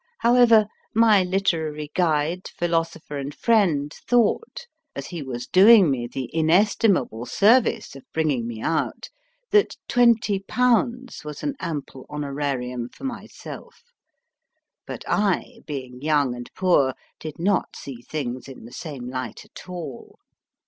However, 0.21 0.65
my 0.95 1.21
literary 1.21 1.91
guide, 1.93 2.47
philosopher, 2.57 3.17
and 3.19 3.35
friend 3.35 3.93
thought, 4.07 4.65
as 4.95 5.05
he 5.09 5.21
was 5.21 5.45
doing 5.45 5.91
me 5.91 6.07
the 6.07 6.27
inestimable 6.33 7.27
service 7.27 7.95
of 7.95 8.01
bringing 8.11 8.47
me 8.47 8.63
out, 8.63 9.11
that 9.51 9.75
2O/. 9.89 11.23
was 11.23 11.43
an 11.43 11.53
ample 11.59 12.07
honorarium 12.09 12.89
for 12.89 13.03
myself; 13.03 13.83
but 14.87 15.03
I, 15.07 15.59
being 15.67 16.01
young 16.01 16.33
and 16.33 16.49
poor, 16.55 16.95
did 17.19 17.37
not 17.37 17.75
see 17.75 18.01
things 18.01 18.47
in 18.47 18.65
the 18.65 18.73
same 18.73 19.07
light 19.07 19.45
at 19.45 19.69
all. 19.69 20.17